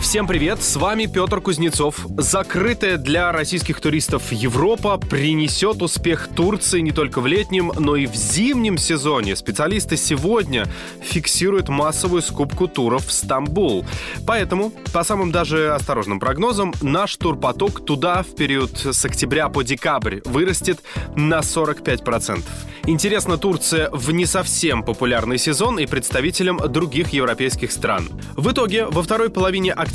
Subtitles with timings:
[0.00, 2.06] Всем привет, с вами Петр Кузнецов.
[2.16, 8.14] Закрытая для российских туристов Европа принесет успех Турции не только в летнем, но и в
[8.14, 9.36] зимнем сезоне.
[9.36, 10.66] Специалисты сегодня
[11.02, 13.84] фиксируют массовую скупку туров в Стамбул.
[14.26, 20.20] Поэтому, по самым даже осторожным прогнозам, наш турпоток туда в период с октября по декабрь
[20.24, 20.80] вырастет
[21.14, 22.42] на 45%.
[22.86, 28.08] Интересно Турция в не совсем популярный сезон и представителям других европейских стран.
[28.34, 29.89] В итоге, во второй половине октября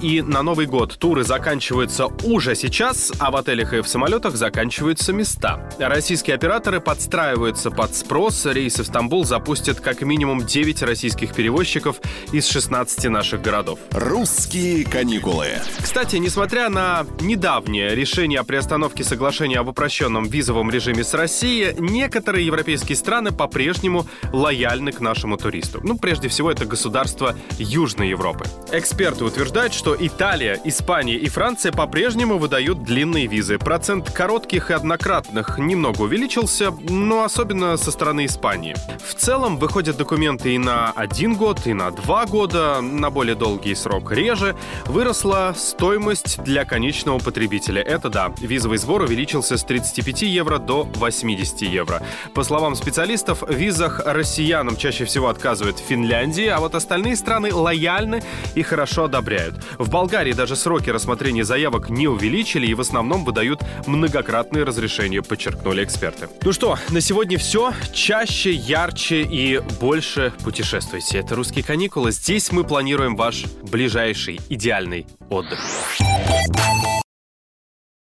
[0.00, 5.12] и на Новый год туры заканчиваются уже сейчас, а в отелях и в самолетах заканчиваются
[5.12, 5.68] места.
[5.78, 8.46] Российские операторы подстраиваются под спрос.
[8.46, 12.00] Рейсы в Стамбул запустят как минимум 9 российских перевозчиков
[12.32, 13.78] из 16 наших городов.
[13.90, 15.48] «Русские каникулы».
[15.80, 22.46] Кстати, несмотря на недавнее решение о приостановке соглашения об упрощенном визовом режиме с Россией, некоторые
[22.46, 25.80] европейские страны по-прежнему лояльны к нашему туристу.
[25.82, 28.44] Ну, прежде всего, это государства Южной Европы.
[28.72, 33.58] Эксперты утверждают, что Италия, Испания и Франция по-прежнему выдают длинные визы.
[33.58, 38.76] Процент коротких и однократных немного увеличился, но особенно со стороны Испании.
[39.02, 43.74] В целом выходят документы и на один год, и на два года, на более долгий
[43.74, 44.54] срок реже.
[44.84, 47.80] Выросла стоимость для конечного потребителя.
[47.80, 52.02] Это да, визовый сбор увеличился с 35 евро до 80 евро.
[52.34, 57.54] По словам специалистов, в визах россиянам чаще всего отказывают в Финляндии, а вот остальные страны
[57.54, 58.22] лояльны
[58.54, 59.54] и хорошо одобряют.
[59.78, 65.84] В Болгарии даже сроки рассмотрения заявок не увеличили и в основном выдают многократные разрешения, подчеркнули
[65.84, 66.28] эксперты.
[66.42, 67.72] Ну что, на сегодня все.
[67.92, 71.18] Чаще, ярче и больше путешествуйте.
[71.18, 72.12] Это «Русские каникулы».
[72.12, 75.60] Здесь мы планируем ваш ближайший идеальный отдых.